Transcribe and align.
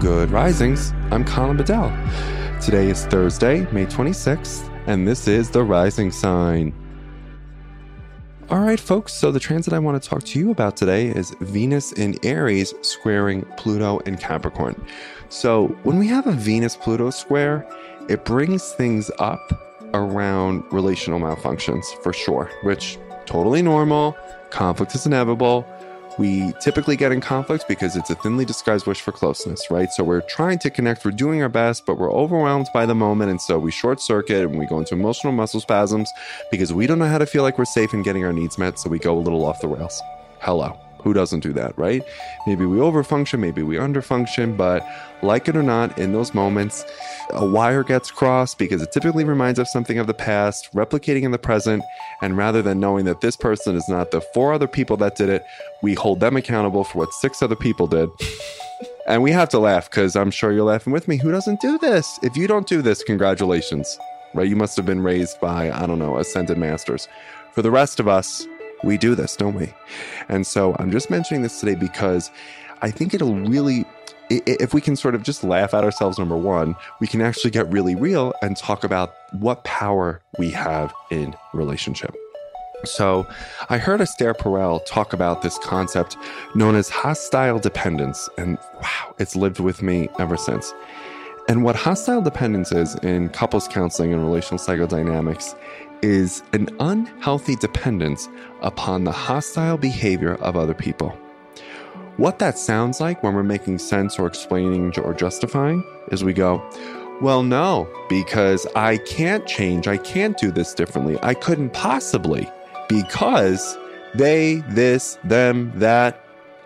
Good 0.00 0.30
risings. 0.30 0.92
I'm 1.10 1.24
Colin 1.24 1.56
Bedell. 1.56 1.90
Today 2.60 2.88
is 2.88 3.04
Thursday, 3.06 3.66
May 3.72 3.84
26th, 3.84 4.70
and 4.86 5.08
this 5.08 5.26
is 5.26 5.50
the 5.50 5.64
rising 5.64 6.12
sign. 6.12 6.72
All 8.48 8.60
right, 8.60 8.78
folks, 8.78 9.12
so 9.12 9.32
the 9.32 9.40
transit 9.40 9.72
I 9.72 9.80
want 9.80 10.00
to 10.00 10.08
talk 10.08 10.22
to 10.22 10.38
you 10.38 10.52
about 10.52 10.76
today 10.76 11.08
is 11.08 11.34
Venus 11.40 11.90
in 11.90 12.16
Aries 12.24 12.74
squaring 12.82 13.42
Pluto 13.56 13.98
in 14.00 14.16
Capricorn. 14.16 14.80
So, 15.30 15.66
when 15.82 15.98
we 15.98 16.06
have 16.06 16.28
a 16.28 16.32
Venus 16.32 16.76
Pluto 16.76 17.10
square, 17.10 17.68
it 18.08 18.24
brings 18.24 18.70
things 18.74 19.10
up 19.18 19.90
around 19.94 20.62
relational 20.70 21.18
malfunctions 21.18 21.86
for 22.04 22.12
sure, 22.12 22.52
which 22.62 22.98
totally 23.26 23.62
normal. 23.62 24.16
Conflict 24.50 24.94
is 24.94 25.06
inevitable 25.06 25.66
we 26.18 26.52
typically 26.60 26.96
get 26.96 27.12
in 27.12 27.20
conflict 27.20 27.66
because 27.68 27.96
it's 27.96 28.10
a 28.10 28.14
thinly 28.16 28.44
disguised 28.44 28.86
wish 28.86 29.00
for 29.00 29.12
closeness, 29.12 29.70
right? 29.70 29.90
So 29.92 30.02
we're 30.02 30.22
trying 30.22 30.58
to 30.60 30.70
connect, 30.70 31.04
we're 31.04 31.12
doing 31.12 31.42
our 31.42 31.48
best, 31.48 31.86
but 31.86 31.96
we're 31.96 32.12
overwhelmed 32.12 32.66
by 32.74 32.86
the 32.86 32.94
moment. 32.94 33.30
And 33.30 33.40
so 33.40 33.58
we 33.58 33.70
short 33.70 34.00
circuit 34.00 34.42
and 34.42 34.58
we 34.58 34.66
go 34.66 34.78
into 34.78 34.94
emotional 34.94 35.32
muscle 35.32 35.60
spasms 35.60 36.10
because 36.50 36.72
we 36.72 36.86
don't 36.86 36.98
know 36.98 37.06
how 37.06 37.18
to 37.18 37.26
feel 37.26 37.42
like 37.42 37.58
we're 37.58 37.64
safe 37.64 37.94
in 37.94 38.02
getting 38.02 38.24
our 38.24 38.32
needs 38.32 38.58
met. 38.58 38.78
So 38.78 38.90
we 38.90 38.98
go 38.98 39.16
a 39.16 39.20
little 39.20 39.44
off 39.44 39.60
the 39.60 39.68
rails. 39.68 40.02
Hello. 40.40 40.87
Who 41.02 41.12
doesn't 41.12 41.40
do 41.40 41.52
that, 41.52 41.78
right? 41.78 42.02
Maybe 42.46 42.66
we 42.66 42.78
overfunction, 42.78 43.38
maybe 43.38 43.62
we 43.62 43.76
underfunction, 43.76 44.56
but 44.56 44.86
like 45.22 45.48
it 45.48 45.56
or 45.56 45.62
not, 45.62 45.98
in 45.98 46.12
those 46.12 46.34
moments, 46.34 46.84
a 47.30 47.46
wire 47.46 47.82
gets 47.82 48.10
crossed 48.10 48.58
because 48.58 48.82
it 48.82 48.92
typically 48.92 49.24
reminds 49.24 49.58
us 49.58 49.72
something 49.72 49.98
of 49.98 50.06
the 50.06 50.14
past, 50.14 50.72
replicating 50.74 51.22
in 51.22 51.30
the 51.30 51.38
present. 51.38 51.82
And 52.22 52.36
rather 52.36 52.62
than 52.62 52.80
knowing 52.80 53.04
that 53.06 53.20
this 53.20 53.36
person 53.36 53.76
is 53.76 53.88
not 53.88 54.10
the 54.10 54.20
four 54.20 54.52
other 54.52 54.68
people 54.68 54.96
that 54.98 55.16
did 55.16 55.28
it, 55.28 55.44
we 55.82 55.94
hold 55.94 56.20
them 56.20 56.36
accountable 56.36 56.84
for 56.84 56.98
what 56.98 57.12
six 57.12 57.42
other 57.42 57.56
people 57.56 57.86
did. 57.86 58.10
and 59.08 59.22
we 59.22 59.30
have 59.32 59.48
to 59.50 59.58
laugh 59.58 59.90
because 59.90 60.14
I'm 60.16 60.30
sure 60.30 60.52
you're 60.52 60.64
laughing 60.64 60.92
with 60.92 61.08
me. 61.08 61.16
Who 61.16 61.30
doesn't 61.30 61.60
do 61.60 61.78
this? 61.78 62.18
If 62.22 62.36
you 62.36 62.46
don't 62.46 62.66
do 62.66 62.82
this, 62.82 63.02
congratulations, 63.02 63.98
right? 64.34 64.48
You 64.48 64.56
must 64.56 64.76
have 64.76 64.86
been 64.86 65.02
raised 65.02 65.40
by, 65.40 65.70
I 65.70 65.86
don't 65.86 65.98
know, 65.98 66.18
ascended 66.18 66.58
masters. 66.58 67.08
For 67.52 67.62
the 67.62 67.70
rest 67.70 67.98
of 67.98 68.06
us, 68.06 68.46
we 68.84 68.96
do 68.98 69.14
this, 69.14 69.36
don't 69.36 69.54
we? 69.54 69.72
And 70.28 70.46
so 70.46 70.76
I'm 70.78 70.90
just 70.90 71.10
mentioning 71.10 71.42
this 71.42 71.60
today 71.60 71.74
because 71.74 72.30
I 72.82 72.90
think 72.90 73.14
it'll 73.14 73.34
really 73.34 73.84
if 74.30 74.74
we 74.74 74.80
can 74.80 74.94
sort 74.94 75.14
of 75.14 75.22
just 75.22 75.42
laugh 75.42 75.72
at 75.72 75.84
ourselves, 75.84 76.18
number 76.18 76.36
one, 76.36 76.76
we 77.00 77.06
can 77.06 77.22
actually 77.22 77.50
get 77.50 77.66
really 77.72 77.94
real 77.94 78.34
and 78.42 78.56
talk 78.56 78.84
about 78.84 79.14
what 79.32 79.64
power 79.64 80.20
we 80.38 80.50
have 80.50 80.92
in 81.10 81.34
relationship. 81.54 82.14
So, 82.84 83.26
I 83.70 83.78
heard 83.78 84.00
Esther 84.00 84.34
Perel 84.34 84.84
talk 84.86 85.12
about 85.12 85.42
this 85.42 85.58
concept 85.58 86.16
known 86.54 86.76
as 86.76 86.88
hostile 86.88 87.58
dependence, 87.58 88.28
and 88.38 88.56
wow, 88.80 89.14
it's 89.18 89.34
lived 89.34 89.58
with 89.58 89.82
me 89.82 90.08
ever 90.20 90.36
since. 90.36 90.72
And 91.48 91.64
what 91.64 91.76
hostile 91.76 92.20
dependence 92.20 92.72
is 92.72 92.94
in 92.96 93.30
couples 93.30 93.68
counseling 93.68 94.12
and 94.12 94.22
relational 94.22 94.58
psychodynamics 94.58 95.58
is 96.02 96.42
an 96.52 96.68
unhealthy 96.78 97.56
dependence 97.56 98.28
upon 98.60 99.04
the 99.04 99.12
hostile 99.12 99.78
behavior 99.78 100.34
of 100.36 100.58
other 100.58 100.74
people. 100.74 101.08
What 102.18 102.38
that 102.40 102.58
sounds 102.58 103.00
like 103.00 103.22
when 103.22 103.32
we're 103.34 103.44
making 103.44 103.78
sense 103.78 104.18
or 104.18 104.26
explaining 104.26 104.92
or 104.98 105.14
justifying 105.14 105.82
is 106.12 106.22
we 106.22 106.34
go, 106.34 106.62
well, 107.22 107.42
no, 107.42 107.88
because 108.10 108.66
I 108.76 108.98
can't 108.98 109.46
change. 109.46 109.88
I 109.88 109.96
can't 109.96 110.36
do 110.36 110.50
this 110.50 110.74
differently. 110.74 111.18
I 111.22 111.32
couldn't 111.32 111.70
possibly 111.72 112.46
because 112.90 113.78
they, 114.14 114.56
this, 114.68 115.18
them, 115.24 115.72
that. 115.76 116.22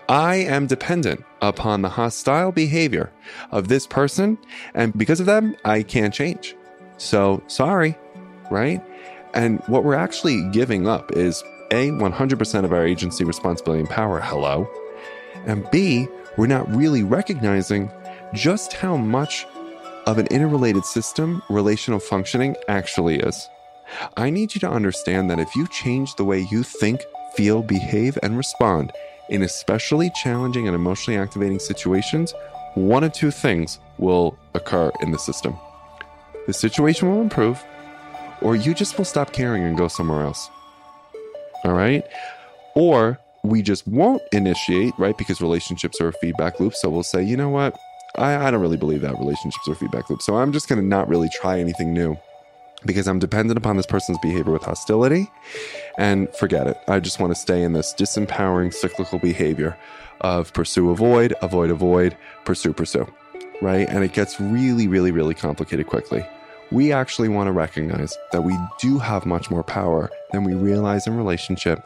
I 0.09 0.37
am 0.37 0.67
dependent 0.67 1.25
upon 1.43 1.83
the 1.83 1.89
hostile 1.89 2.53
behavior 2.53 3.13
of 3.51 3.69
this 3.69 3.87
person. 3.87 4.39
And 4.75 4.97
because 4.97 5.21
of 5.21 5.27
them, 5.27 5.57
I 5.65 5.83
can't 5.83 6.15
change. 6.15 6.57
So 6.97 7.43
sorry, 7.49 7.99
right? 8.51 8.83
And 9.35 9.61
what 9.67 9.85
we're 9.85 9.95
actually 9.95 10.49
giving 10.51 10.87
up 10.89 11.13
is 11.13 11.43
A, 11.73 11.91
100% 11.91 12.65
of 12.65 12.73
our 12.73 12.87
agency, 12.87 13.25
responsibility, 13.25 13.81
and 13.81 13.91
power. 13.91 14.21
Hello. 14.21 14.69
And 15.47 15.69
B, 15.71 16.07
we're 16.37 16.47
not 16.47 16.73
really 16.75 17.03
recognizing 17.03 17.91
just 18.33 18.73
how 18.75 18.97
much 18.97 19.45
of 20.07 20.19
an 20.19 20.27
interrelated 20.29 20.85
system 20.85 21.43
relational 21.49 22.01
functioning 22.01 22.57
actually 22.69 23.19
is. 23.19 23.49
I 24.17 24.31
need 24.31 24.55
you 24.55 24.61
to 24.61 24.71
understand 24.71 25.31
that 25.31 25.41
if 25.41 25.55
you 25.55 25.67
change 25.69 26.15
the 26.15 26.25
way 26.25 26.47
you 26.51 26.63
think, 26.63 27.03
feel, 27.35 27.63
behave, 27.63 28.19
and 28.23 28.37
respond 28.37 28.93
in 29.33 29.43
especially 29.43 30.11
challenging 30.23 30.69
and 30.69 30.75
emotionally 30.75 31.19
activating 31.19 31.59
situations, 31.59 32.35
one 32.75 33.03
of 33.03 33.13
two 33.13 33.31
things 33.31 33.79
will 33.97 34.39
occur 34.55 34.93
in 35.01 35.11
the 35.11 35.19
system. 35.19 35.57
The 36.47 36.53
situation 36.53 37.11
will 37.11 37.23
improve, 37.23 37.65
or 38.43 38.57
you 38.57 38.75
just 38.75 38.99
will 38.99 39.07
stop 39.07 39.33
caring 39.33 39.65
and 39.65 39.77
go 39.77 39.89
somewhere 39.89 40.23
else. 40.23 40.51
All 41.65 41.73
right? 41.73 42.05
Or 42.75 43.19
we 43.43 43.63
just 43.63 43.89
won't 43.89 44.23
initiate, 44.33 44.93
right? 44.99 45.17
Because 45.17 45.41
relationships 45.41 45.99
are 46.01 46.09
a 46.09 46.13
feedback 46.13 46.61
loop. 46.61 46.75
So 46.75 46.91
we'll 46.91 47.03
say, 47.03 47.23
you 47.23 47.37
know 47.37 47.49
what? 47.49 47.75
I, 48.17 48.37
I 48.37 48.51
don't 48.51 48.61
really 48.61 48.77
believe 48.77 49.01
that 49.01 49.19
relationships 49.19 49.67
are 49.67 49.75
feedback 49.75 50.11
loop. 50.11 50.21
So 50.21 50.37
I'm 50.37 50.53
just 50.53 50.69
going 50.69 50.81
to 50.81 50.87
not 50.87 51.09
really 51.09 51.31
try 51.31 51.59
anything 51.59 51.95
new 51.95 52.19
because 52.87 53.07
I'm 53.07 53.19
dependent 53.19 53.59
upon 53.59 53.77
this 53.77 53.87
person's 53.87 54.19
behavior 54.19 54.53
with 54.53 54.63
hostility 54.63 55.31
and 55.99 56.35
forget 56.37 56.67
it. 56.67 56.77
I 56.89 57.01
just 57.01 57.21
want 57.21 57.33
to 57.33 57.41
stay 57.41 57.63
in 57.63 57.73
this 57.73 57.95
disempowering 57.95 58.73
cyclical 58.73 59.19
behavior 59.19 59.77
of 60.21 60.53
pursue, 60.53 60.91
avoid, 60.91 61.35
avoid, 61.43 61.71
avoid, 61.71 62.17
pursue, 62.45 62.73
pursue, 62.73 63.07
right? 63.61 63.89
And 63.89 64.05
it 64.05 64.13
gets 64.13 64.41
really, 64.41 64.89
really, 64.89 65.11
really 65.11 65.35
complicated 65.35 65.87
quickly 65.87 66.25
we 66.73 66.91
actually 66.91 67.29
want 67.29 67.49
to 67.49 67.53
recognize 67.53 68.17
that 68.33 68.43
we 68.43 68.57
do 68.81 68.99
have 68.99 69.27
much 69.27 69.51
more 69.51 69.63
power 69.63 70.11
than 70.33 70.43
we 70.43 70.55
realize 70.55 71.07
in 71.07 71.17
relationship. 71.17 71.85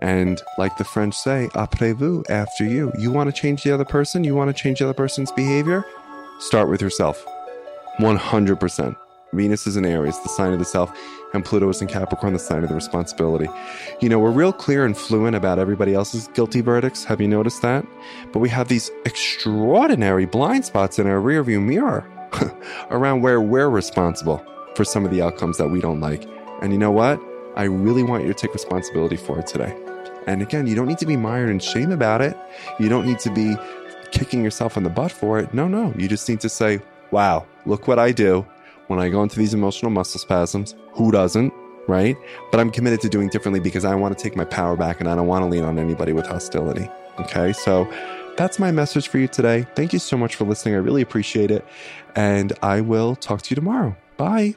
And 0.00 0.42
like 0.58 0.76
the 0.78 0.84
French 0.84 1.14
say, 1.14 1.48
après 1.54 1.94
vous, 1.94 2.24
after 2.28 2.64
you. 2.64 2.92
You 2.98 3.12
want 3.12 3.32
to 3.32 3.40
change 3.40 3.62
the 3.62 3.72
other 3.72 3.84
person? 3.84 4.24
You 4.24 4.34
want 4.34 4.54
to 4.54 4.62
change 4.62 4.80
the 4.80 4.86
other 4.86 4.94
person's 4.94 5.30
behavior? 5.30 5.84
Start 6.40 6.68
with 6.68 6.82
yourself. 6.82 7.24
100%. 7.98 8.96
Venus 9.32 9.66
is 9.66 9.76
in 9.76 9.84
Aries, 9.84 10.18
the 10.22 10.28
sign 10.28 10.52
of 10.52 10.58
the 10.58 10.64
self, 10.64 10.90
and 11.34 11.44
Pluto 11.44 11.68
is 11.68 11.80
in 11.80 11.88
Capricorn, 11.88 12.32
the 12.32 12.38
sign 12.38 12.62
of 12.62 12.68
the 12.68 12.74
responsibility. 12.74 13.48
You 14.00 14.08
know, 14.08 14.18
we're 14.18 14.32
real 14.32 14.52
clear 14.52 14.84
and 14.84 14.96
fluent 14.96 15.36
about 15.36 15.58
everybody 15.58 15.94
else's 15.94 16.28
guilty 16.28 16.60
verdicts. 16.60 17.04
Have 17.04 17.20
you 17.20 17.28
noticed 17.28 17.62
that? 17.62 17.86
But 18.32 18.40
we 18.40 18.48
have 18.48 18.68
these 18.68 18.90
extraordinary 19.04 20.26
blind 20.26 20.64
spots 20.64 20.98
in 20.98 21.06
our 21.06 21.20
rearview 21.20 21.62
mirror. 21.62 22.10
around 22.90 23.22
where 23.22 23.40
we're 23.40 23.68
responsible 23.68 24.44
for 24.74 24.84
some 24.84 25.04
of 25.04 25.10
the 25.10 25.22
outcomes 25.22 25.58
that 25.58 25.68
we 25.68 25.80
don't 25.80 26.00
like. 26.00 26.26
And 26.62 26.72
you 26.72 26.78
know 26.78 26.90
what? 26.90 27.20
I 27.56 27.64
really 27.64 28.02
want 28.02 28.22
you 28.22 28.28
to 28.28 28.34
take 28.34 28.52
responsibility 28.52 29.16
for 29.16 29.38
it 29.38 29.46
today. 29.46 29.76
And 30.26 30.42
again, 30.42 30.66
you 30.66 30.74
don't 30.74 30.86
need 30.86 30.98
to 30.98 31.06
be 31.06 31.16
mired 31.16 31.50
in 31.50 31.58
shame 31.58 31.90
about 31.90 32.20
it. 32.20 32.36
You 32.78 32.88
don't 32.88 33.06
need 33.06 33.18
to 33.20 33.30
be 33.30 33.56
kicking 34.12 34.44
yourself 34.44 34.76
in 34.76 34.82
the 34.82 34.90
butt 34.90 35.10
for 35.10 35.38
it. 35.38 35.52
No, 35.54 35.66
no. 35.66 35.92
You 35.96 36.08
just 36.08 36.28
need 36.28 36.40
to 36.40 36.48
say, 36.48 36.80
wow, 37.10 37.46
look 37.66 37.88
what 37.88 37.98
I 37.98 38.12
do 38.12 38.46
when 38.90 38.98
I 38.98 39.08
go 39.08 39.22
into 39.22 39.38
these 39.38 39.54
emotional 39.54 39.92
muscle 39.92 40.18
spasms. 40.18 40.74
Who 40.94 41.12
doesn't? 41.12 41.54
Right? 41.86 42.16
But 42.50 42.58
I'm 42.58 42.70
committed 42.70 43.00
to 43.02 43.08
doing 43.08 43.28
differently 43.28 43.60
because 43.60 43.84
I 43.84 43.94
want 43.94 44.18
to 44.18 44.22
take 44.22 44.34
my 44.34 44.44
power 44.44 44.76
back 44.76 44.98
and 44.98 45.08
I 45.08 45.14
don't 45.14 45.28
want 45.28 45.44
to 45.44 45.48
lean 45.48 45.62
on 45.62 45.78
anybody 45.78 46.12
with 46.12 46.26
hostility. 46.26 46.90
Okay. 47.20 47.52
So 47.52 47.88
that's 48.36 48.58
my 48.58 48.72
message 48.72 49.06
for 49.06 49.18
you 49.18 49.28
today. 49.28 49.64
Thank 49.76 49.92
you 49.92 50.00
so 50.00 50.16
much 50.16 50.34
for 50.34 50.44
listening. 50.44 50.74
I 50.74 50.78
really 50.78 51.02
appreciate 51.02 51.52
it. 51.52 51.64
And 52.16 52.52
I 52.62 52.80
will 52.80 53.14
talk 53.14 53.42
to 53.42 53.50
you 53.50 53.54
tomorrow. 53.54 53.96
Bye. 54.16 54.56